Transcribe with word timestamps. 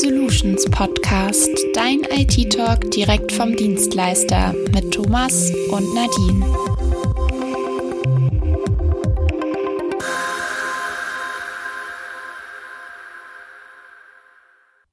B-Solutions 0.00 0.64
Podcast, 0.70 1.50
dein 1.74 2.00
IT-Talk 2.00 2.90
direkt 2.90 3.32
vom 3.32 3.54
Dienstleister 3.54 4.54
mit 4.72 4.94
Thomas 4.94 5.50
und 5.70 5.94
Nadine. 5.94 6.46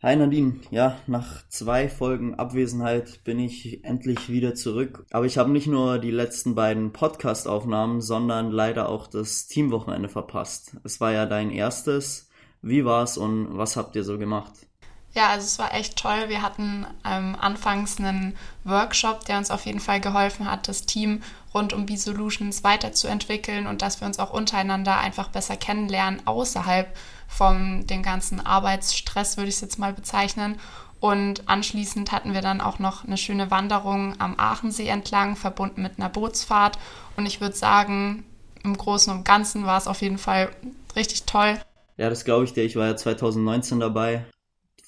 Hi 0.01 0.15
Nadine, 0.17 0.59
ja, 0.71 0.99
nach 1.07 1.47
zwei 1.47 1.87
Folgen 1.87 2.35
Abwesenheit 2.35 3.23
bin 3.23 3.39
ich 3.39 3.85
endlich 3.85 4.29
wieder 4.29 4.55
zurück. 4.55 5.05
Aber 5.11 5.25
ich 5.25 5.37
habe 5.37 5.51
nicht 5.51 5.67
nur 5.67 5.99
die 5.99 6.11
letzten 6.11 6.53
beiden 6.53 6.91
Podcast-Aufnahmen, 6.91 8.01
sondern 8.01 8.51
leider 8.51 8.89
auch 8.89 9.07
das 9.07 9.47
Teamwochenende 9.47 10.09
verpasst. 10.09 10.75
Es 10.83 10.99
war 10.99 11.13
ja 11.13 11.25
dein 11.25 11.51
erstes. 11.51 12.29
Wie 12.61 12.83
war's 12.83 13.17
und 13.17 13.57
was 13.57 13.77
habt 13.77 13.95
ihr 13.95 14.03
so 14.03 14.17
gemacht? 14.17 14.67
Ja, 15.13 15.29
also 15.29 15.45
es 15.45 15.57
war 15.57 15.73
echt 15.73 15.97
toll. 15.97 16.25
Wir 16.27 16.41
hatten 16.41 16.85
ähm, 17.03 17.35
anfangs 17.39 17.97
einen 17.97 18.37
Workshop, 18.63 19.25
der 19.25 19.39
uns 19.39 19.49
auf 19.49 19.65
jeden 19.65 19.79
Fall 19.79 19.99
geholfen 19.99 20.49
hat, 20.49 20.67
das 20.67 20.85
Team 20.85 21.23
rund 21.53 21.73
um 21.73 21.87
B-Solutions 21.87 22.63
weiterzuentwickeln 22.63 23.65
und 23.65 23.81
dass 23.81 23.99
wir 23.99 24.07
uns 24.07 24.19
auch 24.19 24.31
untereinander 24.31 24.97
einfach 24.99 25.29
besser 25.29 25.57
kennenlernen 25.57 26.21
außerhalb 26.25 26.95
vom 27.27 27.87
dem 27.87 28.03
ganzen 28.03 28.45
Arbeitsstress, 28.45 29.37
würde 29.37 29.49
ich 29.49 29.55
es 29.55 29.61
jetzt 29.61 29.79
mal 29.79 29.93
bezeichnen. 29.93 30.59
Und 30.99 31.47
anschließend 31.47 32.11
hatten 32.11 32.33
wir 32.33 32.41
dann 32.41 32.61
auch 32.61 32.79
noch 32.79 33.03
eine 33.03 33.17
schöne 33.17 33.51
Wanderung 33.51 34.15
am 34.19 34.35
Aachensee 34.37 34.87
entlang, 34.87 35.35
verbunden 35.35 35.81
mit 35.81 35.93
einer 35.97 36.09
Bootsfahrt. 36.09 36.77
Und 37.15 37.25
ich 37.25 37.39
würde 37.39 37.55
sagen, 37.55 38.23
im 38.63 38.77
Großen 38.77 39.13
und 39.13 39.23
Ganzen 39.23 39.65
war 39.65 39.77
es 39.77 39.87
auf 39.87 40.01
jeden 40.01 40.17
Fall 40.17 40.49
richtig 40.95 41.23
toll. 41.23 41.59
Ja, 41.97 42.09
das 42.09 42.25
glaube 42.25 42.45
ich 42.45 42.53
dir. 42.53 42.63
Ich 42.63 42.75
war 42.75 42.87
ja 42.87 42.95
2019 42.95 43.79
dabei. 43.79 44.25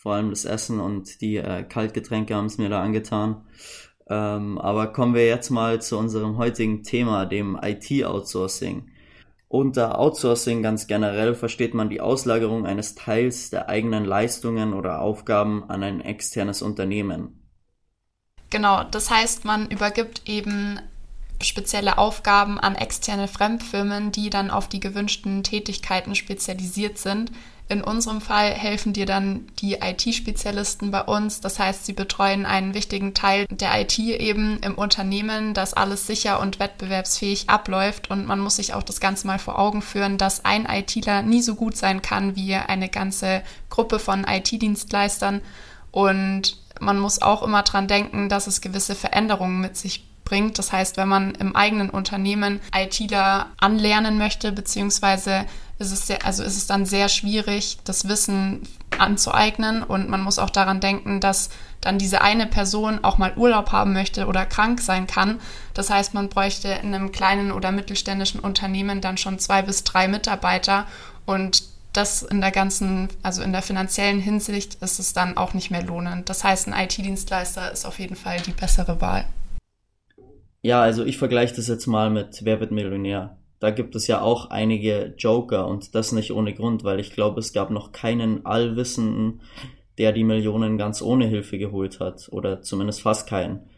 Vor 0.02 0.14
allem 0.14 0.30
das 0.30 0.45
Essen 0.45 0.80
und 0.80 1.19
die 1.19 1.36
äh, 1.36 1.64
Kaltgetränke 1.64 2.33
haben 2.33 2.45
es 2.45 2.58
mir 2.58 2.69
da 2.69 2.81
angetan. 2.81 3.45
Ähm, 4.09 4.58
aber 4.58 4.88
kommen 4.94 5.14
wir 5.14 5.28
jetzt 5.28 5.50
mal 5.50 5.81
zu 5.81 5.97
unserem 5.97 6.38
heutigen 6.38 6.83
Thema, 6.83 7.25
dem 7.25 7.59
IT-Outsourcing. 7.61 8.89
Unter 9.50 10.00
Outsourcing 10.00 10.64
ganz 10.64 10.88
generell 10.88 11.36
versteht 11.36 11.73
man 11.73 11.89
die 11.89 12.00
Auslagerung 12.00 12.66
eines 12.66 12.95
Teils 12.95 13.50
der 13.50 13.67
eigenen 13.67 14.05
Leistungen 14.05 14.73
oder 14.73 15.02
Aufgaben 15.02 15.70
an 15.70 15.83
ein 15.83 16.00
externes 16.00 16.61
Unternehmen. 16.61 17.50
Genau, 18.50 18.86
das 18.86 19.09
heißt, 19.09 19.44
man 19.44 19.70
übergibt 19.70 20.30
eben 20.30 20.80
spezielle 21.42 21.97
Aufgaben 21.97 22.58
an 22.58 22.75
externe 22.75 23.27
Fremdfirmen, 23.27 24.14
die 24.14 24.30
dann 24.30 24.50
auf 24.50 24.70
die 24.70 24.80
gewünschten 24.80 25.44
Tätigkeiten 25.44 26.16
spezialisiert 26.16 26.97
sind. 26.97 27.31
In 27.72 27.84
unserem 27.84 28.20
Fall 28.20 28.50
helfen 28.50 28.94
dir 28.94 29.06
dann 29.06 29.45
die 29.59 29.75
IT-Spezialisten 29.75 30.89
bei 30.89 31.03
uns. 31.03 31.39
Das 31.39 31.59
heißt, 31.59 31.86
sie 31.86 31.94
betreuen 31.94 32.48
einen 32.48 32.73
wichtigen 32.73 33.14
Teil 33.14 33.45
der 33.52 33.80
IT 33.80 34.00
eben 34.00 34.58
im 34.61 34.73
Unternehmen, 34.73 35.53
dass 35.53 35.76
alles 35.76 36.08
sicher 36.08 36.39
und 36.39 36.59
wettbewerbsfähig 36.59 37.48
abläuft. 37.48 38.09
Und 38.09 38.26
man 38.26 38.39
muss 38.39 38.56
sich 38.56 38.73
auch 38.73 38.81
das 38.81 39.00
Ganze 39.00 39.28
mal 39.28 39.38
vor 39.38 39.59
Augen 39.59 39.84
führen, 39.84 40.17
dass 40.17 40.45
ein 40.45 40.66
ITler 40.66 41.22
nie 41.22 41.44
so 41.44 41.53
gut 41.53 41.78
sein 41.78 42.02
kann 42.02 42.36
wie 42.36 42.56
eine 42.56 42.89
ganze 42.89 43.44
Gruppe 43.70 44.00
von 44.00 44.26
IT-Dienstleistern. 44.28 45.42
Und 45.92 46.58
man 46.80 46.98
muss 46.98 47.22
auch 47.22 47.44
immer 47.44 47.61
dran 47.61 47.88
denken, 47.88 48.30
dass 48.30 48.48
es 48.48 48.61
gewisse 48.61 48.95
Veränderungen 48.95 49.61
mit 49.61 49.78
sich 49.78 50.08
bringt. 50.26 50.58
Das 50.58 50.72
heißt, 50.72 50.98
wenn 50.98 51.08
man 51.08 51.36
im 51.36 51.56
eigenen 51.56 51.92
Unternehmen 51.92 52.61
ITler 52.76 53.48
anlernen 53.59 54.17
möchte, 54.17 54.52
beziehungsweise 54.52 55.45
ist 55.80 55.94
es, 55.94 56.08
sehr, 56.08 56.25
also 56.25 56.44
ist 56.44 56.58
es 56.58 56.67
dann 56.67 56.85
sehr 56.85 57.08
schwierig, 57.08 57.77
das 57.85 58.08
Wissen 58.08 58.64
anzueignen. 58.98 59.81
Und 59.81 60.09
man 60.09 60.21
muss 60.21 60.37
auch 60.37 60.49
daran 60.49 60.81
denken, 60.81 61.21
dass 61.21 61.49
dann 61.81 61.98
diese 61.98 62.21
eine 62.21 62.45
Person 62.45 63.04
auch 63.04 63.17
mal 63.17 63.33
Urlaub 63.37 63.71
haben 63.71 63.93
möchte 63.93 64.27
oder 64.27 64.45
krank 64.45 64.81
sein 64.81 65.08
kann. 65.08 65.39
Das 65.73 65.89
heißt, 65.89 66.14
man 66.14 66.27
bräuchte 66.27 66.67
in 66.67 66.93
einem 66.93 67.14
kleinen 67.14 67.54
oder 67.54 67.71
mittelständischen 67.71 68.42
Unternehmen 68.42 68.99
dann 68.99 69.17
schon 69.17 69.39
zwei 69.39 69.61
bis 69.61 69.86
drei 69.86 70.09
Mitarbeiter. 70.09 70.86
Und 71.26 71.64
das 71.93 72.23
in 72.23 72.42
der 72.42 72.52
ganzen, 72.52 73.08
also 73.23 73.42
in 73.42 73.54
der 73.54 73.61
finanziellen 73.61 74.20
Hinsicht 74.20 74.75
ist 74.81 74.99
es 74.99 75.14
dann 75.14 75.37
auch 75.37 75.54
nicht 75.54 75.71
mehr 75.71 75.83
lohnend. 75.83 76.30
Das 76.30 76.43
heißt, 76.43 76.67
ein 76.67 76.73
IT-Dienstleister 76.73 77.71
ist 77.71 77.86
auf 77.86 77.99
jeden 77.99 78.17
Fall 78.17 78.42
die 78.42 78.52
bessere 78.52 78.99
Wahl. 78.99 79.25
Ja, 80.61 80.81
also 80.81 81.05
ich 81.05 81.17
vergleiche 81.17 81.55
das 81.55 81.67
jetzt 81.67 81.87
mal 81.87 82.09
mit 82.09 82.42
Wer 82.43 82.59
wird 82.59 82.71
Millionär 82.71 83.39
da 83.59 83.71
gibt 83.71 83.95
es 83.95 84.08
ja 84.08 84.21
auch 84.21 84.49
einige 84.49 85.14
Joker 85.17 85.67
und 85.67 85.93
das 85.95 86.11
nicht 86.11 86.31
ohne 86.31 86.53
Grund, 86.53 86.83
weil 86.83 86.99
ich 86.99 87.11
glaube, 87.11 87.39
es 87.39 87.53
gab 87.53 87.70
noch 87.71 87.92
keinen 87.92 88.45
Allwissenden, 88.45 89.42
der 89.97 90.14
die 90.14 90.23
Millionen 90.23 90.77
ganz 90.77 91.02
ohne 91.02 91.25
Hilfe 91.25 91.58
geholt 91.58 91.99
hat 91.99 92.30
oder 92.31 92.61
zumindest 92.61 93.02
fast 93.02 93.27
keinen. 93.27 93.69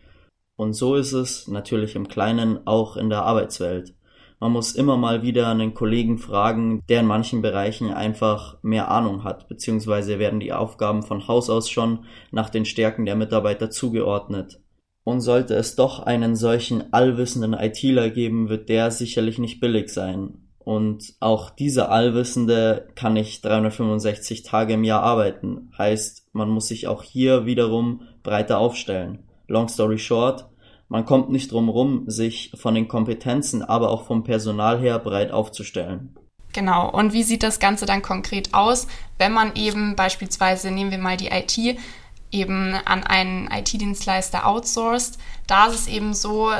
Und 0.55 0.73
so 0.73 0.95
ist 0.95 1.13
es 1.13 1.47
natürlich 1.47 1.95
im 1.95 2.07
Kleinen 2.07 2.67
auch 2.67 2.95
in 2.95 3.09
der 3.09 3.23
Arbeitswelt. 3.23 3.95
Man 4.39 4.51
muss 4.51 4.73
immer 4.73 4.97
mal 4.97 5.23
wieder 5.23 5.49
einen 5.49 5.73
Kollegen 5.73 6.17
fragen, 6.19 6.83
der 6.89 7.01
in 7.01 7.07
manchen 7.07 7.41
Bereichen 7.41 7.91
einfach 7.91 8.57
mehr 8.61 8.89
Ahnung 8.89 9.23
hat, 9.23 9.47
beziehungsweise 9.47 10.19
werden 10.19 10.39
die 10.39 10.53
Aufgaben 10.53 11.03
von 11.03 11.27
Haus 11.27 11.49
aus 11.49 11.69
schon 11.69 12.05
nach 12.31 12.49
den 12.49 12.65
Stärken 12.65 13.05
der 13.05 13.15
Mitarbeiter 13.15 13.69
zugeordnet. 13.69 14.60
Und 15.03 15.21
sollte 15.21 15.55
es 15.55 15.75
doch 15.75 15.99
einen 15.99 16.35
solchen 16.35 16.93
allwissenden 16.93 17.53
ITler 17.53 18.09
geben, 18.09 18.49
wird 18.49 18.69
der 18.69 18.91
sicherlich 18.91 19.39
nicht 19.39 19.59
billig 19.59 19.89
sein. 19.89 20.41
Und 20.59 21.15
auch 21.19 21.49
dieser 21.49 21.91
Allwissende 21.91 22.87
kann 22.95 23.13
nicht 23.13 23.43
365 23.43 24.43
Tage 24.43 24.73
im 24.73 24.83
Jahr 24.83 25.01
arbeiten. 25.01 25.71
Heißt, 25.77 26.27
man 26.33 26.49
muss 26.49 26.67
sich 26.67 26.87
auch 26.87 27.01
hier 27.01 27.45
wiederum 27.45 28.03
breiter 28.21 28.59
aufstellen. 28.59 29.23
Long 29.47 29.67
story 29.67 29.97
short, 29.97 30.45
man 30.87 31.05
kommt 31.05 31.31
nicht 31.31 31.51
drum 31.51 31.69
rum, 31.69 32.03
sich 32.07 32.51
von 32.55 32.75
den 32.75 32.87
Kompetenzen, 32.87 33.63
aber 33.63 33.89
auch 33.89 34.05
vom 34.05 34.23
Personal 34.23 34.79
her 34.79 34.99
breit 34.99 35.31
aufzustellen. 35.31 36.15
Genau. 36.53 36.91
Und 36.91 37.13
wie 37.13 37.23
sieht 37.23 37.43
das 37.43 37.59
Ganze 37.59 37.85
dann 37.85 38.01
konkret 38.01 38.53
aus, 38.53 38.87
wenn 39.17 39.31
man 39.31 39.55
eben 39.55 39.95
beispielsweise, 39.95 40.69
nehmen 40.69 40.91
wir 40.91 40.97
mal 40.97 41.17
die 41.17 41.29
IT, 41.29 41.79
eben 42.31 42.73
an 42.73 43.03
einen 43.03 43.49
IT-Dienstleister 43.51 44.47
outsourced. 44.47 45.17
Da 45.47 45.67
ist 45.67 45.75
es 45.75 45.87
eben 45.87 46.13
so, 46.13 46.51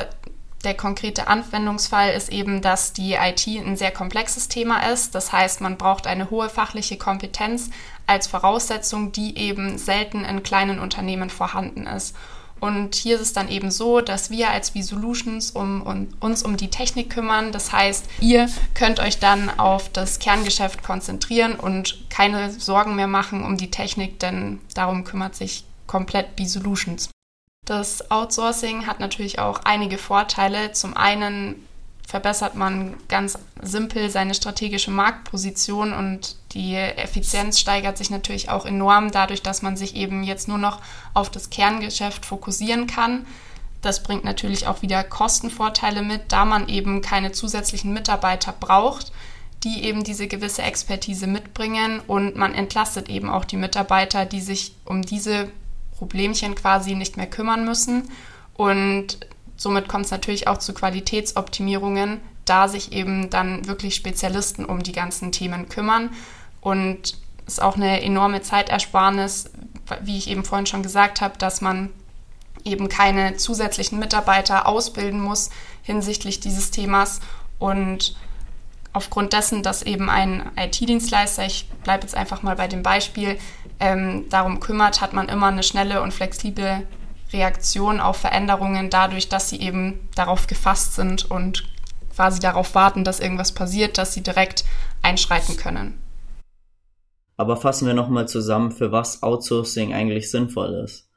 der 0.64 0.74
konkrete 0.74 1.26
Anwendungsfall 1.26 2.10
ist 2.10 2.30
eben, 2.30 2.62
dass 2.62 2.92
die 2.92 3.14
IT 3.14 3.46
ein 3.46 3.76
sehr 3.76 3.90
komplexes 3.90 4.48
Thema 4.48 4.90
ist. 4.92 5.14
Das 5.14 5.32
heißt, 5.32 5.60
man 5.60 5.76
braucht 5.76 6.06
eine 6.06 6.30
hohe 6.30 6.48
fachliche 6.48 6.96
Kompetenz 6.96 7.70
als 8.06 8.26
Voraussetzung, 8.26 9.12
die 9.12 9.36
eben 9.38 9.78
selten 9.78 10.24
in 10.24 10.42
kleinen 10.42 10.78
Unternehmen 10.78 11.30
vorhanden 11.30 11.86
ist. 11.86 12.14
Und 12.62 12.94
hier 12.94 13.16
ist 13.16 13.22
es 13.22 13.32
dann 13.32 13.48
eben 13.48 13.72
so, 13.72 14.00
dass 14.00 14.30
wir 14.30 14.50
als 14.50 14.70
V-Solutions 14.70 15.50
um, 15.50 15.82
um, 15.82 16.08
uns 16.20 16.44
um 16.44 16.56
die 16.56 16.70
Technik 16.70 17.10
kümmern. 17.10 17.50
Das 17.50 17.72
heißt, 17.72 18.06
ihr 18.20 18.48
könnt 18.74 19.00
euch 19.00 19.18
dann 19.18 19.50
auf 19.58 19.88
das 19.88 20.20
Kerngeschäft 20.20 20.84
konzentrieren 20.84 21.56
und 21.56 22.08
keine 22.08 22.52
Sorgen 22.52 22.94
mehr 22.94 23.08
machen 23.08 23.44
um 23.44 23.56
die 23.56 23.72
Technik, 23.72 24.20
denn 24.20 24.60
darum 24.74 25.02
kümmert 25.02 25.34
sich 25.34 25.64
komplett 25.88 26.36
B-Solutions. 26.36 27.10
Das 27.66 28.12
Outsourcing 28.12 28.86
hat 28.86 29.00
natürlich 29.00 29.40
auch 29.40 29.62
einige 29.64 29.98
Vorteile. 29.98 30.70
Zum 30.70 30.96
einen 30.96 31.66
verbessert 32.12 32.56
man 32.56 32.96
ganz 33.08 33.38
simpel 33.62 34.10
seine 34.10 34.34
strategische 34.34 34.90
Marktposition 34.90 35.94
und 35.94 36.36
die 36.52 36.74
Effizienz 36.74 37.58
steigert 37.58 37.96
sich 37.96 38.10
natürlich 38.10 38.50
auch 38.50 38.66
enorm 38.66 39.10
dadurch, 39.10 39.40
dass 39.40 39.62
man 39.62 39.78
sich 39.78 39.96
eben 39.96 40.22
jetzt 40.22 40.46
nur 40.46 40.58
noch 40.58 40.82
auf 41.14 41.30
das 41.30 41.48
Kerngeschäft 41.48 42.26
fokussieren 42.26 42.86
kann. 42.86 43.26
Das 43.80 44.02
bringt 44.02 44.24
natürlich 44.24 44.66
auch 44.66 44.82
wieder 44.82 45.02
Kostenvorteile 45.04 46.02
mit, 46.02 46.32
da 46.32 46.44
man 46.44 46.68
eben 46.68 47.00
keine 47.00 47.32
zusätzlichen 47.32 47.94
Mitarbeiter 47.94 48.52
braucht, 48.60 49.10
die 49.64 49.82
eben 49.82 50.04
diese 50.04 50.26
gewisse 50.26 50.60
Expertise 50.60 51.26
mitbringen 51.26 52.02
und 52.06 52.36
man 52.36 52.54
entlastet 52.54 53.08
eben 53.08 53.30
auch 53.30 53.46
die 53.46 53.56
Mitarbeiter, 53.56 54.26
die 54.26 54.42
sich 54.42 54.74
um 54.84 55.00
diese 55.00 55.48
Problemchen 55.96 56.56
quasi 56.56 56.94
nicht 56.94 57.16
mehr 57.16 57.26
kümmern 57.26 57.64
müssen 57.64 58.10
und 58.52 59.16
Somit 59.56 59.88
kommt 59.88 60.06
es 60.06 60.10
natürlich 60.10 60.48
auch 60.48 60.58
zu 60.58 60.74
Qualitätsoptimierungen, 60.74 62.20
da 62.44 62.68
sich 62.68 62.92
eben 62.92 63.30
dann 63.30 63.66
wirklich 63.66 63.94
Spezialisten 63.94 64.64
um 64.64 64.82
die 64.82 64.92
ganzen 64.92 65.32
Themen 65.32 65.68
kümmern. 65.68 66.10
Und 66.60 67.16
es 67.46 67.54
ist 67.54 67.62
auch 67.62 67.76
eine 67.76 68.02
enorme 68.02 68.42
Zeitersparnis, 68.42 69.50
wie 70.02 70.18
ich 70.18 70.28
eben 70.28 70.44
vorhin 70.44 70.66
schon 70.66 70.82
gesagt 70.82 71.20
habe, 71.20 71.38
dass 71.38 71.60
man 71.60 71.90
eben 72.64 72.88
keine 72.88 73.36
zusätzlichen 73.36 73.98
Mitarbeiter 73.98 74.66
ausbilden 74.66 75.20
muss 75.20 75.50
hinsichtlich 75.82 76.40
dieses 76.40 76.70
Themas. 76.70 77.20
Und 77.58 78.16
aufgrund 78.92 79.32
dessen, 79.32 79.62
dass 79.62 79.82
eben 79.82 80.10
ein 80.10 80.50
IT-Dienstleister, 80.56 81.44
ich 81.46 81.68
bleibe 81.84 82.02
jetzt 82.02 82.14
einfach 82.14 82.42
mal 82.42 82.56
bei 82.56 82.68
dem 82.68 82.82
Beispiel, 82.82 83.38
ähm, 83.80 84.28
darum 84.28 84.60
kümmert, 84.60 85.00
hat 85.00 85.12
man 85.12 85.28
immer 85.28 85.48
eine 85.48 85.62
schnelle 85.62 86.02
und 86.02 86.12
flexible 86.12 86.86
Reaktion 87.32 88.00
auf 88.00 88.16
Veränderungen 88.16 88.90
dadurch, 88.90 89.28
dass 89.28 89.48
sie 89.48 89.60
eben 89.60 90.08
darauf 90.14 90.46
gefasst 90.46 90.94
sind 90.94 91.30
und 91.30 91.64
quasi 92.14 92.40
darauf 92.40 92.74
warten, 92.74 93.04
dass 93.04 93.20
irgendwas 93.20 93.52
passiert, 93.52 93.98
dass 93.98 94.14
sie 94.14 94.22
direkt 94.22 94.64
einschreiten 95.02 95.56
können. 95.56 95.98
Aber 97.36 97.56
fassen 97.56 97.86
wir 97.86 97.94
nochmal 97.94 98.28
zusammen, 98.28 98.70
für 98.70 98.92
was 98.92 99.22
Outsourcing 99.22 99.92
eigentlich 99.92 100.30
sinnvoll 100.30 100.74
ist. 100.84 101.08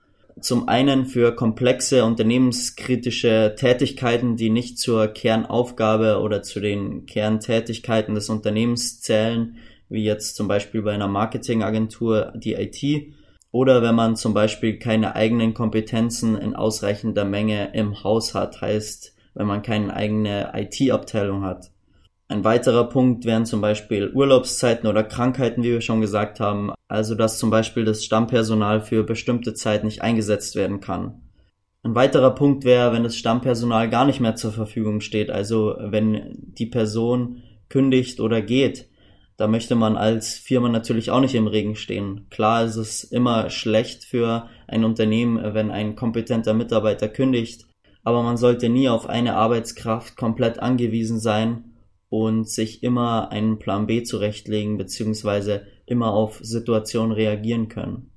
Zum 0.41 0.67
einen 0.67 1.05
für 1.05 1.33
komplexe 1.33 2.03
unternehmenskritische 2.03 3.55
Tätigkeiten, 3.57 4.35
die 4.35 4.49
nicht 4.49 4.77
zur 4.79 5.07
Kernaufgabe 5.07 6.19
oder 6.19 6.43
zu 6.43 6.59
den 6.59 7.05
Kerntätigkeiten 7.05 8.15
des 8.15 8.29
Unternehmens 8.29 8.99
zählen, 8.99 9.57
wie 9.87 10.03
jetzt 10.03 10.35
zum 10.35 10.47
Beispiel 10.47 10.81
bei 10.81 10.93
einer 10.93 11.07
Marketingagentur 11.07 12.33
die 12.35 12.53
IT, 12.53 13.13
oder 13.55 13.81
wenn 13.81 13.95
man 13.95 14.17
zum 14.17 14.33
Beispiel 14.33 14.79
keine 14.79 15.15
eigenen 15.15 15.53
Kompetenzen 15.53 16.37
in 16.37 16.57
ausreichender 16.57 17.23
Menge 17.23 17.71
im 17.73 18.03
Haus 18.03 18.33
hat, 18.33 18.59
heißt, 18.59 19.15
wenn 19.33 19.47
man 19.47 19.61
keine 19.61 19.95
eigene 19.95 20.51
IT-Abteilung 20.53 21.45
hat. 21.45 21.71
Ein 22.27 22.43
weiterer 22.43 22.89
Punkt 22.89 23.23
wären 23.23 23.45
zum 23.45 23.61
Beispiel 23.61 24.11
Urlaubszeiten 24.13 24.89
oder 24.89 25.05
Krankheiten, 25.05 25.63
wie 25.63 25.71
wir 25.71 25.79
schon 25.79 26.01
gesagt 26.01 26.41
haben, 26.41 26.73
also 26.89 27.15
dass 27.15 27.39
zum 27.39 27.49
Beispiel 27.49 27.85
das 27.85 28.03
Stammpersonal 28.03 28.81
für 28.81 29.05
bestimmte 29.05 29.53
Zeit 29.53 29.85
nicht 29.85 30.01
eingesetzt 30.01 30.57
werden 30.57 30.81
kann. 30.81 31.21
Ein 31.81 31.95
weiterer 31.95 32.35
Punkt 32.35 32.65
wäre, 32.65 32.91
wenn 32.91 33.03
das 33.03 33.15
Stammpersonal 33.15 33.89
gar 33.89 34.03
nicht 34.03 34.19
mehr 34.19 34.35
zur 34.35 34.51
Verfügung 34.51 34.99
steht, 34.99 35.31
also 35.31 35.77
wenn 35.79 36.33
die 36.35 36.65
Person 36.65 37.41
kündigt 37.69 38.19
oder 38.19 38.41
geht. 38.41 38.89
Da 39.37 39.47
möchte 39.47 39.75
man 39.75 39.97
als 39.97 40.35
Firma 40.35 40.69
natürlich 40.69 41.11
auch 41.11 41.19
nicht 41.19 41.35
im 41.35 41.47
Regen 41.47 41.75
stehen. 41.75 42.27
Klar 42.29 42.65
ist 42.65 42.77
es 42.77 43.03
immer 43.03 43.49
schlecht 43.49 44.05
für 44.05 44.49
ein 44.67 44.85
Unternehmen, 44.85 45.53
wenn 45.53 45.71
ein 45.71 45.95
kompetenter 45.95 46.53
Mitarbeiter 46.53 47.09
kündigt, 47.09 47.65
aber 48.03 48.23
man 48.23 48.37
sollte 48.37 48.69
nie 48.69 48.87
auf 48.87 49.07
eine 49.07 49.35
Arbeitskraft 49.35 50.15
komplett 50.15 50.59
angewiesen 50.59 51.19
sein 51.19 51.75
und 52.09 52.47
sich 52.47 52.81
immer 52.81 53.31
einen 53.31 53.59
Plan 53.59 53.87
B 53.87 54.03
zurechtlegen 54.03 54.77
beziehungsweise 54.77 55.67
immer 55.85 56.13
auf 56.13 56.39
Situationen 56.41 57.11
reagieren 57.11 57.67
können. 57.67 58.11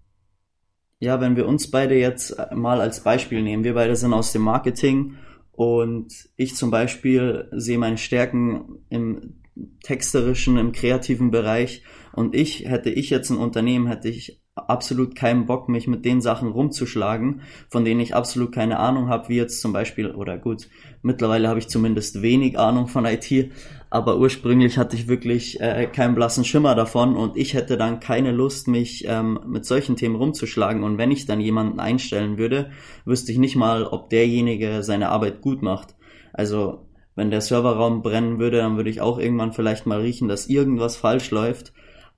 Ja, 1.00 1.20
wenn 1.20 1.36
wir 1.36 1.46
uns 1.46 1.70
beide 1.70 1.94
jetzt 1.96 2.36
mal 2.54 2.80
als 2.80 3.02
Beispiel 3.02 3.42
nehmen, 3.42 3.64
wir 3.64 3.74
beide 3.74 3.96
sind 3.96 4.12
aus 4.12 4.32
dem 4.32 4.42
Marketing 4.42 5.16
und 5.52 6.12
ich 6.36 6.54
zum 6.54 6.70
Beispiel 6.70 7.48
sehe 7.52 7.78
meine 7.78 7.98
Stärken 7.98 8.84
im 8.90 9.42
texterischen, 9.82 10.56
im 10.56 10.72
kreativen 10.72 11.31
Bereich 11.31 11.82
und 12.12 12.34
ich 12.34 12.69
hätte 12.69 12.90
ich 12.90 13.10
jetzt 13.10 13.31
ein 13.31 13.37
Unternehmen, 13.37 13.87
hätte 13.87 14.08
ich 14.08 14.43
absolut 14.55 15.14
keinen 15.14 15.46
Bock, 15.46 15.69
mich 15.69 15.87
mit 15.87 16.05
den 16.05 16.20
Sachen 16.20 16.50
rumzuschlagen, 16.50 17.43
von 17.69 17.84
denen 17.84 18.00
ich 18.00 18.14
absolut 18.14 18.52
keine 18.52 18.78
Ahnung 18.78 19.08
habe, 19.08 19.28
wie 19.28 19.37
jetzt 19.37 19.60
zum 19.60 19.72
Beispiel, 19.72 20.10
oder 20.10 20.38
gut, 20.38 20.69
mittlerweile 21.02 21.49
habe 21.49 21.58
ich 21.58 21.69
zumindest 21.69 22.22
wenig 22.22 22.58
Ahnung 22.58 22.88
von 22.88 23.05
IT, 23.05 23.52
aber 23.90 24.19
ursprünglich 24.19 24.76
hatte 24.76 24.96
ich 24.96 25.08
wirklich 25.08 25.61
äh, 25.61 25.87
keinen 25.87 26.14
blassen 26.14 26.44
Schimmer 26.44 26.75
davon 26.75 27.16
und 27.16 27.37
ich 27.37 27.54
hätte 27.54 27.76
dann 27.76 28.00
keine 28.00 28.32
Lust, 28.32 28.69
mich 28.69 29.04
ähm, 29.06 29.40
mit 29.46 29.64
solchen 29.64 29.96
Themen 29.96 30.16
rumzuschlagen 30.16 30.82
und 30.82 30.99
wenn 30.99 31.11
ich 31.11 31.26
dann 31.26 31.40
jemanden 31.40 31.81
einstellen 31.81 32.37
würde, 32.37 32.70
wüsste 33.04 33.32
ich 33.32 33.38
nicht 33.38 33.56
mal, 33.56 33.84
ob 33.84 34.11
derjenige 34.11 34.82
seine 34.82 35.08
Arbeit 35.08 35.40
gut 35.40 35.62
macht. 35.62 35.94
Also 36.32 36.88
wenn 37.18 37.30
der 37.30 37.40
Serverraum 37.40 38.02
brennen 38.02 38.38
würde, 38.38 38.58
dann 38.58 38.76
würde 38.76 38.90
ich 38.90 39.00
auch 39.00 39.18
irgendwann 39.18 39.52
vielleicht 39.52 39.86
mal 39.86 40.00
riechen, 40.00 40.28
dass 40.28 40.46
irgendwas 40.46 40.96
falsch 40.96 41.32
läuft, 41.32 41.72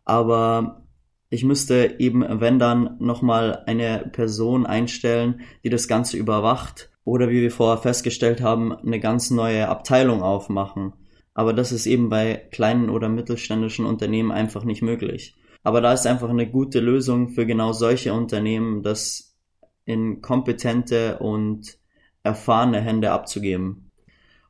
aber 0.05 0.85
ich 1.31 1.43
müsste 1.43 1.97
eben, 1.99 2.25
wenn 2.41 2.59
dann, 2.59 2.97
nochmal 2.99 3.63
eine 3.67 4.11
Person 4.13 4.67
einstellen, 4.67 5.41
die 5.65 5.71
das 5.71 5.89
Ganze 5.89 6.17
überwacht 6.17 6.91
oder 7.05 7.31
wie 7.31 7.41
wir 7.41 7.51
vorher 7.51 7.81
festgestellt 7.81 8.43
haben, 8.43 8.75
eine 8.75 9.01
ganz 9.01 9.31
neue 9.31 9.69
Abteilung 9.69 10.23
aufmachen. 10.23 10.93
Aber 11.33 11.55
das 11.55 11.73
ist 11.73 11.87
eben 11.87 12.09
bei 12.11 12.35
kleinen 12.51 12.91
oder 12.91 13.09
mittelständischen 13.09 13.87
Unternehmen 13.87 14.33
einfach 14.33 14.65
nicht 14.65 14.83
möglich. 14.83 15.37
Aber 15.63 15.81
da 15.81 15.93
ist 15.93 16.07
einfach 16.07 16.29
eine 16.29 16.51
gute 16.51 16.81
Lösung 16.81 17.29
für 17.31 17.47
genau 17.47 17.73
solche 17.73 18.13
Unternehmen, 18.13 18.83
das 18.83 19.39
in 19.85 20.21
kompetente 20.21 21.21
und 21.21 21.79
erfahrene 22.23 22.81
Hände 22.81 23.13
abzugeben. 23.13 23.90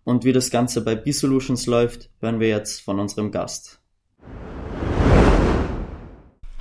Und 0.05 0.25
wie 0.25 0.33
das 0.33 0.51
Ganze 0.51 0.83
bei 0.83 0.95
B-Solutions 0.95 1.67
läuft, 1.67 2.09
hören 2.21 2.41
wir 2.41 2.49
jetzt 2.49 2.81
von 2.81 2.99
unserem 2.99 3.31
Gast. 3.31 3.79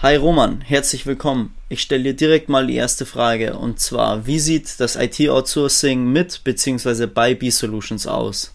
Hi 0.01 0.15
Roman, 0.15 0.61
herzlich 0.61 1.05
willkommen. 1.05 1.55
Ich 1.67 1.81
stelle 1.81 2.03
dir 2.03 2.13
direkt 2.15 2.47
mal 2.49 2.67
die 2.67 2.75
erste 2.75 3.05
Frage 3.05 3.57
und 3.57 3.79
zwar, 3.79 4.25
wie 4.25 4.39
sieht 4.39 4.79
das 4.79 4.95
IT-Outsourcing 4.95 6.05
mit 6.05 6.43
bzw. 6.43 7.05
bei 7.05 7.33
B-Solutions 7.35 8.07
aus? 8.07 8.53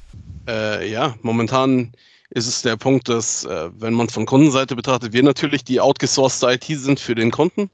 Äh, 0.49 0.91
ja, 0.91 1.15
momentan 1.23 1.93
ist 2.31 2.47
es 2.47 2.63
der 2.63 2.77
Punkt, 2.77 3.09
dass, 3.09 3.45
äh, 3.45 3.71
wenn 3.79 3.95
man 3.95 4.09
von 4.09 4.27
Kundenseite 4.27 4.75
betrachtet, 4.75 5.13
wir 5.13 5.23
natürlich 5.23 5.65
die 5.65 5.81
outgesourced 5.81 6.43
IT 6.45 6.65
sind 6.65 6.99
für 6.99 7.15
den 7.15 7.31
Kunden, 7.31 7.71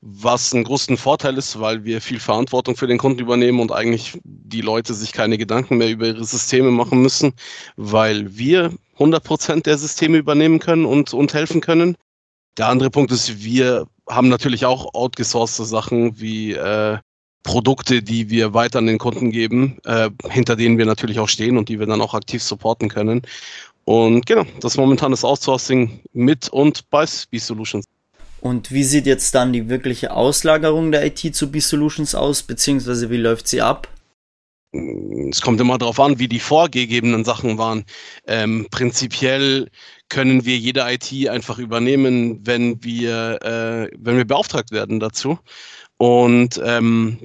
was 0.00 0.54
einen 0.54 0.64
großen 0.64 0.96
Vorteil 0.96 1.36
ist, 1.36 1.60
weil 1.60 1.84
wir 1.84 2.00
viel 2.00 2.20
Verantwortung 2.20 2.76
für 2.76 2.86
den 2.86 2.98
Kunden 2.98 3.20
übernehmen 3.20 3.60
und 3.60 3.72
eigentlich 3.72 4.18
die 4.48 4.60
Leute 4.60 4.94
sich 4.94 5.12
keine 5.12 5.38
Gedanken 5.38 5.78
mehr 5.78 5.90
über 5.90 6.06
ihre 6.06 6.24
Systeme 6.24 6.70
machen 6.70 7.00
müssen, 7.00 7.32
weil 7.76 8.36
wir 8.36 8.72
100% 8.98 9.62
der 9.62 9.78
Systeme 9.78 10.18
übernehmen 10.18 10.58
können 10.58 10.84
und, 10.84 11.14
und 11.14 11.34
helfen 11.34 11.60
können. 11.60 11.96
Der 12.56 12.68
andere 12.68 12.90
Punkt 12.90 13.12
ist, 13.12 13.42
wir 13.42 13.86
haben 14.08 14.28
natürlich 14.28 14.64
auch 14.64 14.94
outgesourcete 14.94 15.64
Sachen 15.64 16.20
wie 16.20 16.52
äh, 16.52 16.98
Produkte, 17.42 18.02
die 18.02 18.30
wir 18.30 18.52
weiter 18.52 18.78
an 18.78 18.86
den 18.86 18.98
Kunden 18.98 19.30
geben, 19.30 19.78
äh, 19.84 20.10
hinter 20.28 20.56
denen 20.56 20.76
wir 20.76 20.86
natürlich 20.86 21.18
auch 21.18 21.28
stehen 21.28 21.56
und 21.56 21.68
die 21.68 21.78
wir 21.78 21.86
dann 21.86 22.00
auch 22.00 22.14
aktiv 22.14 22.42
supporten 22.42 22.88
können. 22.88 23.22
Und 23.84 24.26
genau, 24.26 24.44
das 24.60 24.72
ist 24.72 24.78
momentan 24.78 25.12
das 25.12 25.24
Outsourcing 25.24 26.00
mit 26.12 26.48
und 26.48 26.90
bei 26.90 27.06
B-Solutions. 27.30 27.86
Und 28.40 28.70
wie 28.70 28.84
sieht 28.84 29.06
jetzt 29.06 29.34
dann 29.34 29.52
die 29.52 29.68
wirkliche 29.68 30.12
Auslagerung 30.12 30.92
der 30.92 31.06
IT 31.06 31.34
zu 31.34 31.50
B-Solutions 31.50 32.14
aus, 32.14 32.42
beziehungsweise 32.42 33.10
wie 33.10 33.16
läuft 33.16 33.48
sie 33.48 33.62
ab? 33.62 33.88
Es 34.72 35.40
kommt 35.40 35.60
immer 35.60 35.78
darauf 35.78 35.98
an, 35.98 36.18
wie 36.18 36.28
die 36.28 36.40
vorgegebenen 36.40 37.24
Sachen 37.24 37.56
waren. 37.56 37.84
Ähm, 38.26 38.66
prinzipiell 38.70 39.70
können 40.10 40.44
wir 40.44 40.58
jede 40.58 40.84
IT 40.90 41.28
einfach 41.28 41.58
übernehmen, 41.58 42.46
wenn 42.46 42.82
wir, 42.84 43.38
äh, 43.42 43.96
wenn 43.98 44.18
wir 44.18 44.26
beauftragt 44.26 44.70
werden 44.70 45.00
dazu. 45.00 45.38
Und 45.96 46.60
ähm, 46.62 47.18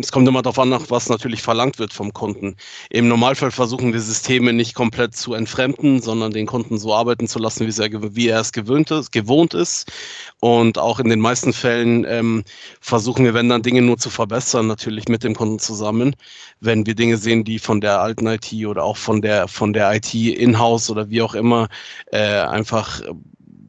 es 0.00 0.12
kommt 0.12 0.28
immer 0.28 0.42
darauf 0.42 0.58
an, 0.58 0.76
was 0.88 1.08
natürlich 1.08 1.42
verlangt 1.42 1.78
wird 1.78 1.92
vom 1.92 2.12
Kunden. 2.12 2.56
Im 2.90 3.08
Normalfall 3.08 3.50
versuchen 3.50 3.92
wir 3.92 4.00
Systeme 4.00 4.52
nicht 4.52 4.74
komplett 4.74 5.14
zu 5.14 5.34
entfremden, 5.34 6.00
sondern 6.00 6.32
den 6.32 6.46
Kunden 6.46 6.78
so 6.78 6.94
arbeiten 6.94 7.28
zu 7.28 7.38
lassen, 7.38 7.66
wie, 7.66 8.28
er, 8.28 8.40
es 8.40 8.52
gewöhnt 8.52 8.92
gewohnt 9.12 9.54
ist. 9.54 9.90
Und 10.40 10.78
auch 10.78 11.00
in 11.00 11.08
den 11.08 11.20
meisten 11.20 11.52
Fällen 11.52 12.04
ähm, 12.04 12.44
versuchen 12.80 13.24
wir, 13.24 13.34
wenn 13.34 13.48
dann 13.48 13.62
Dinge 13.62 13.82
nur 13.82 13.98
zu 13.98 14.08
verbessern, 14.08 14.68
natürlich 14.68 15.08
mit 15.08 15.24
dem 15.24 15.34
Kunden 15.34 15.58
zusammen. 15.58 16.14
Wenn 16.60 16.86
wir 16.86 16.94
Dinge 16.94 17.16
sehen, 17.16 17.42
die 17.44 17.58
von 17.58 17.80
der 17.80 18.00
alten 18.00 18.26
IT 18.26 18.52
oder 18.66 18.84
auch 18.84 18.96
von 18.96 19.20
der, 19.20 19.48
von 19.48 19.72
der 19.72 19.92
IT 19.94 20.14
in-house 20.14 20.90
oder 20.90 21.10
wie 21.10 21.22
auch 21.22 21.34
immer 21.34 21.68
äh, 22.12 22.40
einfach 22.40 23.02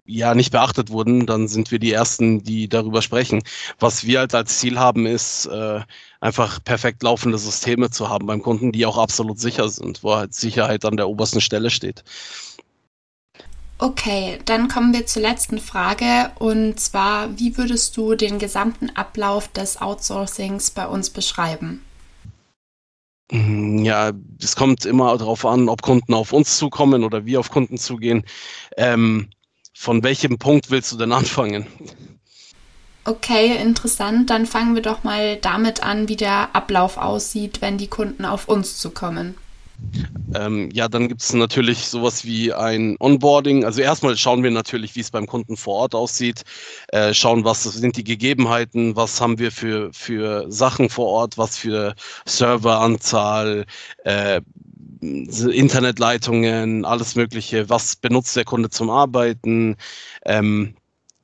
ja 0.10 0.34
nicht 0.34 0.52
beachtet 0.52 0.90
wurden, 0.90 1.26
dann 1.26 1.48
sind 1.48 1.72
wir 1.72 1.80
die 1.80 1.94
Ersten, 1.94 2.44
die 2.44 2.68
darüber 2.68 3.02
sprechen. 3.02 3.42
Was 3.80 4.06
wir 4.06 4.20
halt 4.20 4.34
als 4.36 4.60
Ziel 4.60 4.80
haben, 4.80 5.06
ist 5.06 5.46
äh, 5.46 5.82
einfach 6.20 6.64
perfekt 6.64 7.04
laufende 7.04 7.38
Systeme 7.38 7.90
zu 7.92 8.10
haben 8.10 8.26
beim 8.26 8.42
Kunden, 8.42 8.72
die 8.72 8.86
auch 8.86 8.98
absolut 8.98 9.40
sicher 9.40 9.70
sind, 9.70 10.04
wo 10.04 10.16
halt 10.16 10.34
Sicherheit 10.34 10.84
an 10.86 10.98
der 10.98 11.10
obersten 11.10 11.42
Stelle 11.42 11.70
steht. 11.70 12.04
Okay, 13.82 14.40
dann 14.44 14.68
kommen 14.68 14.94
wir 14.94 15.06
zur 15.06 15.22
letzten 15.22 15.58
Frage 15.58 16.32
und 16.38 16.82
zwar, 16.82 17.40
wie 17.40 17.58
würdest 17.58 17.96
du 17.96 18.14
den 18.14 18.38
gesamten 18.38 18.90
Ablauf 18.90 19.48
des 19.48 19.82
Outsourcings 19.82 20.72
bei 20.72 20.86
uns 20.86 21.10
beschreiben? 21.10 21.82
Mm, 23.32 23.86
ja, 23.86 24.12
es 24.42 24.58
kommt 24.58 24.84
immer 24.84 25.18
darauf 25.18 25.46
an, 25.46 25.70
ob 25.70 25.82
Kunden 25.82 26.14
auf 26.14 26.34
uns 26.34 26.58
zukommen 26.58 27.06
oder 27.06 27.26
wir 27.26 27.40
auf 27.40 27.52
Kunden 27.52 27.78
zugehen. 27.78 28.26
Ähm, 28.76 29.30
von 29.74 30.04
welchem 30.04 30.38
Punkt 30.38 30.72
willst 30.72 30.92
du 30.92 30.98
denn 30.98 31.12
anfangen? 31.14 31.66
Okay, 33.06 33.56
interessant. 33.56 34.30
Dann 34.30 34.46
fangen 34.46 34.76
wir 34.76 34.82
doch 34.82 35.06
mal 35.06 35.38
damit 35.38 35.84
an, 35.84 36.10
wie 36.10 36.18
der 36.18 36.54
Ablauf 36.54 36.98
aussieht, 36.98 37.62
wenn 37.62 37.78
die 37.78 37.88
Kunden 37.88 38.26
auf 38.26 38.50
uns 38.50 38.78
zukommen. 38.78 39.36
Ähm, 40.34 40.70
ja, 40.72 40.88
dann 40.88 41.08
gibt 41.08 41.22
es 41.22 41.34
natürlich 41.34 41.88
sowas 41.88 42.24
wie 42.24 42.54
ein 42.54 42.96
Onboarding. 43.00 43.66
Also 43.66 43.82
erstmal 43.82 44.16
schauen 44.16 44.44
wir 44.44 44.52
natürlich, 44.52 44.96
wie 44.96 45.00
es 45.00 45.12
beim 45.12 45.26
Kunden 45.26 45.58
vor 45.58 45.76
Ort 45.76 45.96
aussieht, 45.96 46.44
äh, 46.90 47.14
schauen, 47.14 47.44
was 47.46 47.64
sind 47.64 47.98
die 47.98 48.04
Gegebenheiten, 48.04 48.96
was 48.96 49.20
haben 49.22 49.40
wir 49.40 49.52
für, 49.52 49.92
für 49.92 50.46
Sachen 50.52 50.90
vor 50.90 51.08
Ort, 51.08 51.38
was 51.38 51.58
für 51.58 51.96
Serveranzahl, 52.26 53.66
äh, 54.04 54.42
Internetleitungen, 55.02 56.86
alles 56.86 57.16
Mögliche. 57.16 57.70
Was 57.70 57.96
benutzt 57.96 58.36
der 58.36 58.46
Kunde 58.46 58.70
zum 58.70 58.90
Arbeiten? 58.90 59.78
Ähm, 60.26 60.76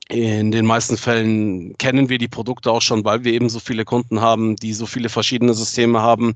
in 0.08 0.52
den 0.52 0.68
meisten 0.68 0.98
Fällen 0.98 1.76
kennen 1.80 2.10
wir 2.10 2.20
die 2.20 2.28
Produkte 2.28 2.72
auch 2.72 2.82
schon, 2.82 3.04
weil 3.04 3.24
wir 3.24 3.34
eben 3.34 3.50
so 3.50 3.60
viele 3.60 3.86
Kunden 3.86 4.22
haben, 4.22 4.56
die 4.56 4.72
so 4.74 4.86
viele 4.86 5.10
verschiedene 5.10 5.56
Systeme 5.56 6.00
haben, 6.00 6.36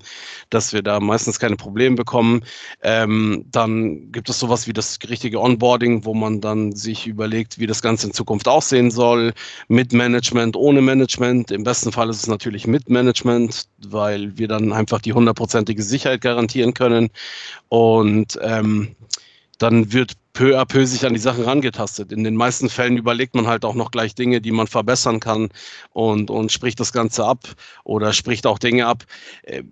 dass 0.50 0.74
wir 0.74 0.82
da 0.82 1.00
meistens 1.00 1.40
keine 1.40 1.56
Probleme 1.56 1.96
bekommen. 1.96 2.44
Ähm, 2.82 3.46
dann 3.52 4.12
gibt 4.12 4.28
es 4.28 4.40
sowas 4.40 4.66
wie 4.66 4.74
das 4.74 4.98
richtige 5.08 5.40
Onboarding, 5.40 6.04
wo 6.04 6.16
man 6.16 6.42
dann 6.42 6.72
sich 6.72 7.06
überlegt, 7.06 7.60
wie 7.60 7.68
das 7.68 7.84
Ganze 7.84 8.08
in 8.08 8.14
Zukunft 8.14 8.48
aussehen 8.48 8.90
soll, 8.90 9.34
mit 9.68 9.94
Management, 9.94 10.56
ohne 10.56 10.82
Management. 10.82 11.52
Im 11.52 11.64
besten 11.64 11.92
Fall 11.92 12.10
ist 12.10 12.18
es 12.18 12.28
natürlich 12.28 12.66
mit 12.66 12.90
Management, 12.90 13.66
weil 13.88 14.36
wir 14.36 14.48
dann 14.48 14.74
einfach 14.74 15.00
die 15.00 15.14
hundertprozentige 15.14 15.84
Sicherheit 15.84 16.22
garantieren 16.22 16.74
können. 16.74 17.10
Und 17.68 18.40
ähm, 18.42 18.96
dann 19.60 19.94
wird 19.94 20.14
peu 20.40 20.58
à 20.58 20.66
peu 20.66 20.86
sich 20.86 21.06
an 21.06 21.14
die 21.14 21.20
Sachen 21.20 21.44
rangetastet. 21.44 22.14
In 22.14 22.24
den 22.24 22.36
meisten 22.36 22.70
Fällen 22.70 22.96
überlegt 22.96 23.36
man 23.36 23.46
halt 23.46 23.66
auch 23.66 23.76
noch 23.76 23.92
gleich 23.92 24.16
Dinge, 24.16 24.40
die 24.40 24.54
man 24.54 24.68
verbessern 24.68 25.20
kann 25.20 25.50
und, 25.92 26.32
und 26.32 26.50
spricht 26.50 26.80
das 26.80 26.94
Ganze 26.94 27.26
ab 27.26 27.44
oder 27.84 28.14
spricht 28.14 28.48
auch 28.48 28.58
Dinge 28.58 28.88
ab. 28.88 29.04
Äh, 29.44 29.64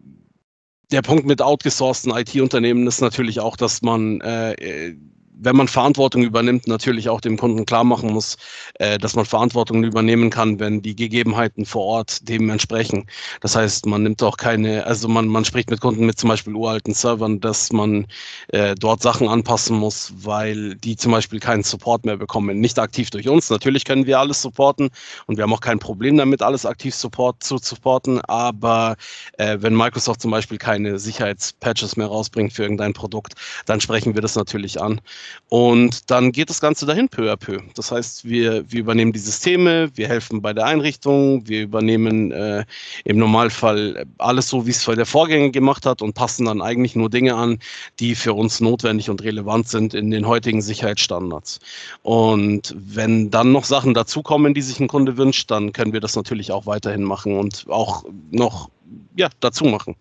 der 0.92 1.04
Punkt 1.04 1.26
mit 1.26 1.42
outgesourcten 1.42 2.12
IT-Unternehmen 2.12 2.86
ist 2.86 3.00
natürlich 3.00 3.40
auch, 3.40 3.56
dass 3.56 3.82
man 3.82 4.20
äh, 4.20 4.94
wenn 5.39 5.56
man 5.56 5.67
Verantwortung 5.67 6.24
übernimmt, 6.24 6.67
natürlich 6.67 7.10
auch 7.10 7.22
dem 7.22 7.38
Kunden 7.38 7.65
klar 7.65 7.84
machen 7.84 8.12
muss, 8.12 8.38
äh, 8.75 8.98
dass 8.98 9.15
man 9.15 9.25
Verantwortung 9.25 9.84
übernehmen 9.84 10.29
kann, 10.29 10.60
wenn 10.60 10.82
die 10.82 10.96
Gegebenheiten 10.96 11.65
vor 11.65 11.84
Ort 11.84 12.27
dem 12.27 12.50
entsprechen. 12.50 13.06
Das 13.41 13.56
heißt, 13.56 13.86
man 13.86 14.03
nimmt 14.03 14.24
auch 14.24 14.38
keine, 14.38 14.86
also 14.86 15.08
man, 15.08 15.27
man 15.27 15.46
spricht 15.46 15.70
mit 15.70 15.82
Kunden 15.82 16.06
mit 16.06 16.20
zum 16.20 16.29
Beispiel 16.29 16.56
uralten 16.56 16.94
Servern, 16.94 17.39
dass 17.39 17.72
man 17.72 18.08
äh, 18.50 18.75
dort 18.75 19.01
Sachen 19.01 19.27
anpassen 19.27 19.77
muss, 19.77 20.13
weil 20.17 20.75
die 20.75 20.96
zum 20.96 21.12
Beispiel 21.12 21.39
keinen 21.39 21.63
Support 21.63 22.06
mehr 22.06 22.17
bekommen. 22.17 22.60
Nicht 22.60 22.79
aktiv 22.79 23.10
durch 23.10 23.27
uns. 23.29 23.50
Natürlich 23.50 23.86
können 23.86 24.06
wir 24.06 24.20
alles 24.20 24.41
supporten 24.41 24.89
und 25.27 25.38
wir 25.38 25.44
haben 25.44 25.53
auch 25.53 25.62
kein 25.62 25.79
Problem 25.79 26.17
damit, 26.17 26.41
alles 26.41 26.65
aktiv 26.65 26.96
support 26.96 27.44
zu 27.44 27.58
supporten. 27.58 28.22
Aber 28.22 28.96
äh, 29.38 29.58
wenn 29.60 29.75
Microsoft 29.75 30.22
zum 30.22 30.32
Beispiel 30.32 30.58
keine 30.58 31.00
Sicherheitspatches 31.00 31.98
mehr 31.98 32.08
rausbringt 32.08 32.53
für 32.53 32.63
irgendein 32.63 32.94
Produkt, 32.94 33.34
dann 33.65 33.82
sprechen 33.82 34.15
wir 34.15 34.22
das 34.22 34.36
natürlich 34.36 34.82
an. 34.82 35.01
Und 35.50 36.10
dann 36.12 36.32
geht 36.32 36.50
das 36.50 36.60
Ganze 36.60 36.86
dahin 36.86 37.08
peu 37.08 37.32
à 37.32 37.38
peu. 37.38 37.60
Das 37.76 37.92
heißt, 37.92 38.26
wir, 38.26 38.70
wir 38.70 38.82
übernehmen 38.82 39.14
die 39.14 39.20
Systeme, 39.20 39.90
wir 39.96 40.08
helfen 40.08 40.42
bei 40.42 40.54
der 40.54 40.66
Einrichtung, 40.66 41.48
wir 41.48 41.62
übernehmen 41.62 42.32
äh, 42.32 42.66
im 43.06 43.18
Normalfall 43.18 44.06
alles 44.18 44.50
so, 44.50 44.66
wie 44.66 44.72
es 44.72 44.84
der 44.84 45.06
Vorgänger 45.06 45.50
gemacht 45.50 45.86
hat 45.86 46.02
und 46.02 46.14
passen 46.14 46.46
dann 46.46 46.62
eigentlich 46.62 46.96
nur 46.96 47.10
Dinge 47.10 47.36
an, 47.36 47.60
die 48.00 48.16
für 48.16 48.34
uns 48.34 48.60
notwendig 48.60 49.10
und 49.10 49.24
relevant 49.24 49.70
sind 49.70 49.94
in 49.94 50.12
den 50.12 50.28
heutigen 50.28 50.62
Sicherheitsstandards. 50.62 51.60
Und 52.04 52.76
wenn 52.78 53.30
dann 53.32 53.52
noch 53.52 53.64
Sachen 53.64 53.94
dazukommen, 53.94 54.54
die 54.54 54.62
sich 54.62 54.80
ein 54.80 54.88
Kunde 54.88 55.18
wünscht, 55.18 55.50
dann 55.50 55.72
können 55.72 55.94
wir 55.94 56.02
das 56.02 56.16
natürlich 56.16 56.52
auch 56.52 56.66
weiterhin 56.66 57.04
machen 57.04 57.38
und 57.38 57.66
auch 57.70 58.04
noch 58.32 58.70
ja, 59.16 59.30
dazu 59.40 59.66
machen. 59.66 59.96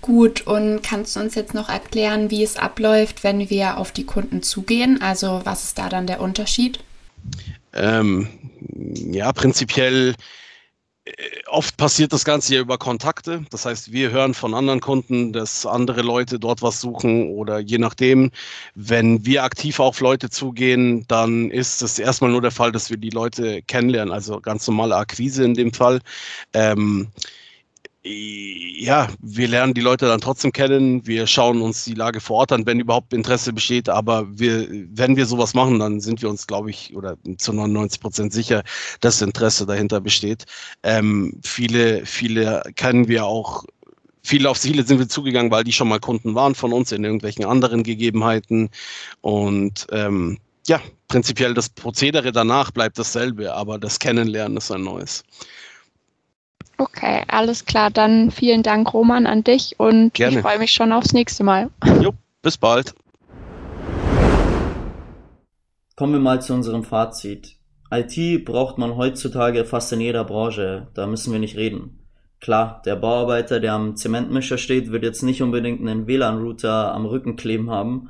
Gut, 0.00 0.46
und 0.46 0.82
kannst 0.82 1.14
du 1.14 1.20
uns 1.20 1.34
jetzt 1.34 1.52
noch 1.52 1.68
erklären, 1.68 2.30
wie 2.30 2.42
es 2.42 2.56
abläuft, 2.56 3.22
wenn 3.22 3.50
wir 3.50 3.76
auf 3.76 3.92
die 3.92 4.06
Kunden 4.06 4.42
zugehen? 4.42 5.02
Also 5.02 5.42
was 5.44 5.64
ist 5.64 5.78
da 5.78 5.88
dann 5.88 6.06
der 6.06 6.20
Unterschied? 6.20 6.80
Ähm, 7.74 8.28
ja, 8.94 9.32
prinzipiell 9.32 10.14
äh, 11.04 11.12
oft 11.48 11.76
passiert 11.76 12.12
das 12.12 12.24
Ganze 12.24 12.54
ja 12.54 12.60
über 12.60 12.78
Kontakte. 12.78 13.44
Das 13.50 13.66
heißt, 13.66 13.92
wir 13.92 14.10
hören 14.10 14.32
von 14.32 14.54
anderen 14.54 14.80
Kunden, 14.80 15.32
dass 15.32 15.66
andere 15.66 16.02
Leute 16.02 16.38
dort 16.38 16.62
was 16.62 16.80
suchen 16.80 17.30
oder 17.30 17.58
je 17.58 17.78
nachdem. 17.78 18.30
Wenn 18.74 19.24
wir 19.26 19.44
aktiv 19.44 19.80
auf 19.80 20.00
Leute 20.00 20.30
zugehen, 20.30 21.04
dann 21.08 21.50
ist 21.50 21.82
es 21.82 21.98
erstmal 21.98 22.30
nur 22.30 22.42
der 22.42 22.50
Fall, 22.50 22.72
dass 22.72 22.90
wir 22.90 22.96
die 22.96 23.10
Leute 23.10 23.62
kennenlernen, 23.62 24.12
also 24.12 24.40
ganz 24.40 24.66
normale 24.66 24.96
Akquise 24.96 25.44
in 25.44 25.54
dem 25.54 25.72
Fall. 25.72 26.00
Ähm, 26.54 27.08
ja, 28.02 29.08
wir 29.20 29.48
lernen 29.48 29.74
die 29.74 29.82
Leute 29.82 30.06
dann 30.06 30.22
trotzdem 30.22 30.52
kennen. 30.52 31.06
Wir 31.06 31.26
schauen 31.26 31.60
uns 31.60 31.84
die 31.84 31.94
Lage 31.94 32.20
vor 32.20 32.38
Ort 32.38 32.52
an, 32.52 32.64
wenn 32.64 32.80
überhaupt 32.80 33.12
Interesse 33.12 33.52
besteht. 33.52 33.90
Aber 33.90 34.26
wir, 34.30 34.66
wenn 34.70 35.16
wir 35.16 35.26
sowas 35.26 35.52
machen, 35.52 35.78
dann 35.78 36.00
sind 36.00 36.22
wir 36.22 36.30
uns, 36.30 36.46
glaube 36.46 36.70
ich, 36.70 36.96
oder 36.96 37.18
zu 37.36 37.52
99 37.52 38.00
Prozent 38.00 38.32
sicher, 38.32 38.62
dass 39.00 39.20
Interesse 39.20 39.66
dahinter 39.66 40.00
besteht. 40.00 40.46
Ähm, 40.82 41.38
viele, 41.44 42.06
viele 42.06 42.62
kennen 42.76 43.08
wir 43.08 43.26
auch 43.26 43.64
Viele 44.22 44.50
auf 44.50 44.58
viele 44.58 44.84
sind 44.84 44.98
wir 44.98 45.08
zugegangen, 45.08 45.50
weil 45.50 45.64
die 45.64 45.72
schon 45.72 45.88
mal 45.88 45.98
Kunden 45.98 46.34
waren 46.34 46.54
von 46.54 46.74
uns 46.74 46.92
in 46.92 47.04
irgendwelchen 47.04 47.46
anderen 47.46 47.82
Gegebenheiten. 47.82 48.68
Und 49.22 49.86
ähm, 49.92 50.38
ja, 50.66 50.78
prinzipiell 51.08 51.54
das 51.54 51.70
Prozedere 51.70 52.30
danach 52.30 52.70
bleibt 52.70 52.98
dasselbe, 52.98 53.54
aber 53.54 53.78
das 53.78 53.98
Kennenlernen 53.98 54.58
ist 54.58 54.70
ein 54.70 54.84
neues. 54.84 55.24
Okay, 56.80 57.24
alles 57.28 57.66
klar. 57.66 57.90
Dann 57.90 58.30
vielen 58.30 58.62
Dank, 58.62 58.94
Roman, 58.94 59.26
an 59.26 59.44
dich 59.44 59.74
und 59.76 60.14
Gerne. 60.14 60.36
ich 60.36 60.42
freue 60.42 60.58
mich 60.58 60.72
schon 60.72 60.94
aufs 60.94 61.12
nächste 61.12 61.44
Mal. 61.44 61.68
Jo, 62.00 62.14
bis 62.40 62.56
bald. 62.56 62.94
Kommen 65.94 66.14
wir 66.14 66.20
mal 66.20 66.40
zu 66.40 66.54
unserem 66.54 66.82
Fazit. 66.82 67.58
IT 67.90 68.46
braucht 68.46 68.78
man 68.78 68.96
heutzutage 68.96 69.66
fast 69.66 69.92
in 69.92 70.00
jeder 70.00 70.24
Branche, 70.24 70.88
da 70.94 71.06
müssen 71.06 71.34
wir 71.34 71.38
nicht 71.38 71.58
reden. 71.58 71.98
Klar, 72.40 72.80
der 72.86 72.96
Bauarbeiter, 72.96 73.60
der 73.60 73.74
am 73.74 73.96
Zementmischer 73.96 74.56
steht, 74.56 74.90
wird 74.90 75.02
jetzt 75.02 75.22
nicht 75.22 75.42
unbedingt 75.42 75.82
einen 75.82 76.06
WLAN-Router 76.06 76.94
am 76.94 77.04
Rücken 77.04 77.36
kleben 77.36 77.68
haben, 77.68 78.08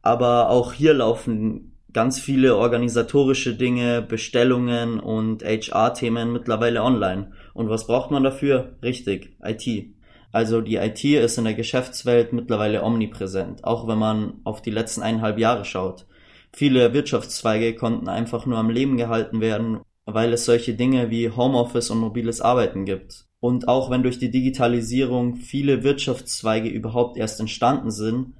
aber 0.00 0.48
auch 0.48 0.72
hier 0.72 0.94
laufen 0.94 1.75
ganz 1.96 2.20
viele 2.20 2.58
organisatorische 2.58 3.54
Dinge, 3.54 4.02
Bestellungen 4.02 5.00
und 5.00 5.42
HR-Themen 5.42 6.30
mittlerweile 6.30 6.82
online. 6.82 7.32
Und 7.54 7.70
was 7.70 7.86
braucht 7.86 8.10
man 8.10 8.22
dafür? 8.22 8.76
Richtig, 8.82 9.34
IT. 9.42 9.94
Also 10.30 10.60
die 10.60 10.76
IT 10.76 11.02
ist 11.04 11.38
in 11.38 11.44
der 11.44 11.54
Geschäftswelt 11.54 12.34
mittlerweile 12.34 12.82
omnipräsent, 12.82 13.64
auch 13.64 13.88
wenn 13.88 13.96
man 13.96 14.34
auf 14.44 14.60
die 14.60 14.72
letzten 14.72 15.00
eineinhalb 15.00 15.38
Jahre 15.38 15.64
schaut. 15.64 16.04
Viele 16.52 16.92
Wirtschaftszweige 16.92 17.74
konnten 17.74 18.10
einfach 18.10 18.44
nur 18.44 18.58
am 18.58 18.68
Leben 18.68 18.98
gehalten 18.98 19.40
werden, 19.40 19.80
weil 20.04 20.34
es 20.34 20.44
solche 20.44 20.74
Dinge 20.74 21.08
wie 21.08 21.30
Homeoffice 21.30 21.88
und 21.88 22.00
mobiles 22.00 22.42
Arbeiten 22.42 22.84
gibt. 22.84 23.24
Und 23.40 23.68
auch 23.68 23.88
wenn 23.90 24.02
durch 24.02 24.18
die 24.18 24.30
Digitalisierung 24.30 25.36
viele 25.36 25.82
Wirtschaftszweige 25.82 26.68
überhaupt 26.68 27.16
erst 27.16 27.40
entstanden 27.40 27.90
sind, 27.90 28.34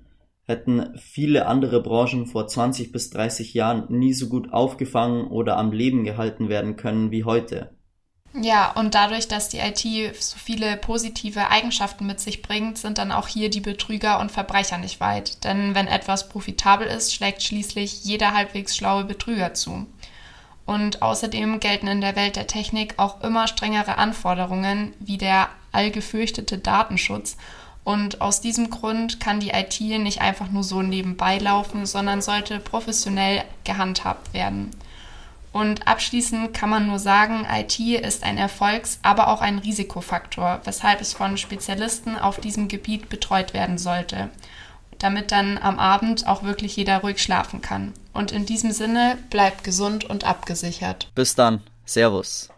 hätten 0.47 0.97
viele 0.99 1.47
andere 1.47 1.83
Branchen 1.83 2.27
vor 2.27 2.47
20 2.47 2.93
bis 2.93 3.11
30 3.11 3.53
Jahren 3.55 3.87
nie 3.89 4.13
so 4.13 4.29
gut 4.29 4.53
aufgefangen 4.53 5.27
oder 5.27 5.57
am 5.57 5.73
Leben 5.73 6.05
gehalten 6.05 6.49
werden 6.49 6.77
können 6.77 7.11
wie 7.11 7.25
heute. 7.25 7.77
Ja, 8.43 8.73
und 8.73 8.95
dadurch, 8.95 9.29
dass 9.29 9.49
die 9.49 9.59
IT 9.59 9.81
so 10.21 10.37
viele 10.37 10.77
positive 10.77 11.49
Eigenschaften 11.49 12.07
mit 12.07 12.21
sich 12.21 12.43
bringt, 12.43 12.77
sind 12.77 12.99
dann 12.99 13.11
auch 13.11 13.29
hier 13.29 13.49
die 13.49 13.61
Betrüger 13.61 14.21
und 14.21 14.31
Verbrecher 14.31 14.79
nicht 14.79 15.01
weit. 15.01 15.43
Denn 15.45 15.75
wenn 15.75 15.87
etwas 15.87 16.29
profitabel 16.29 16.87
ist, 16.87 17.15
schlägt 17.15 17.43
schließlich 17.43 18.05
jeder 18.05 18.35
halbwegs 18.35 18.77
schlaue 18.77 19.05
Betrüger 19.05 19.55
zu. 19.55 19.87
Und 20.67 21.01
außerdem 21.01 21.61
gelten 21.61 21.87
in 21.87 22.01
der 22.01 22.17
Welt 22.17 22.37
der 22.37 22.47
Technik 22.47 22.95
auch 22.99 23.23
immer 23.23 23.47
strengere 23.47 23.97
Anforderungen 23.99 24.93
wie 24.99 25.17
der 25.17 25.49
allgefürchtete 25.73 26.59
Datenschutz 26.59 27.37
und 27.87 28.21
aus 28.21 28.41
diesem 28.41 28.69
Grund 28.69 29.21
kann 29.21 29.39
die 29.39 29.51
IT 29.51 29.79
nicht 29.81 30.21
einfach 30.21 30.51
nur 30.51 30.65
so 30.65 30.83
nebenbei 30.83 31.39
laufen, 31.39 31.87
sondern 31.87 32.21
sollte 32.21 32.59
professionell 32.59 33.45
gehandhabt 33.63 34.35
werden. 34.35 34.73
Und 35.53 35.87
abschließend 35.87 36.53
kann 36.53 36.69
man 36.69 36.89
nur 36.89 36.99
sagen, 36.99 37.47
IT 37.49 37.79
ist 37.79 38.25
ein 38.25 38.39
Erfolgs-, 38.39 38.99
aber 39.03 39.29
auch 39.29 39.41
ein 39.41 39.61
Risikofaktor, 39.61 40.63
weshalb 40.65 41.01
es 41.01 41.13
von 41.13 41.39
Spezialisten 41.39 42.19
auf 42.19 42.41
diesem 42.41 42.67
Gebiet 42.67 43.09
betreut 43.09 43.55
werden 43.55 43.79
sollte, 43.79 44.31
damit 44.99 45.31
dann 45.31 45.57
am 45.57 45.79
Abend 45.79 46.27
auch 46.27 46.43
wirklich 46.43 46.75
jeder 46.75 46.99
ruhig 47.03 47.23
schlafen 47.23 47.61
kann. 47.61 47.93
Und 48.13 48.33
in 48.33 48.47
diesem 48.47 48.73
Sinne 48.73 49.17
bleibt 49.31 49.63
gesund 49.63 50.03
und 50.03 50.25
abgesichert. 50.25 51.09
Bis 51.15 51.37
dann. 51.37 51.63
Servus. 51.85 52.49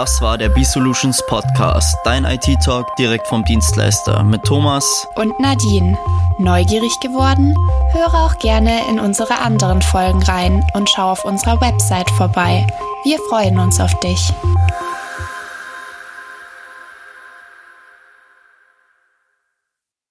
Das 0.00 0.22
war 0.22 0.38
der 0.38 0.48
B-Solutions 0.48 1.22
Podcast, 1.26 1.94
dein 2.04 2.24
IT-Talk 2.24 2.96
direkt 2.96 3.26
vom 3.26 3.44
Dienstleister 3.44 4.22
mit 4.22 4.42
Thomas 4.44 5.06
und 5.16 5.38
Nadine. 5.38 5.98
Neugierig 6.38 6.98
geworden? 7.00 7.54
Höre 7.92 8.14
auch 8.14 8.38
gerne 8.38 8.88
in 8.88 8.98
unsere 8.98 9.38
anderen 9.38 9.82
Folgen 9.82 10.22
rein 10.22 10.64
und 10.72 10.88
schau 10.88 11.10
auf 11.10 11.26
unserer 11.26 11.60
Website 11.60 12.08
vorbei. 12.12 12.66
Wir 13.04 13.18
freuen 13.28 13.58
uns 13.58 13.78
auf 13.78 13.92
dich. 14.00 14.32